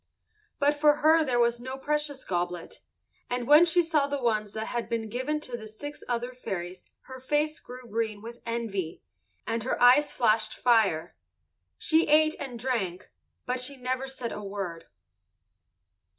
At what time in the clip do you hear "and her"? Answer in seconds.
9.45-9.79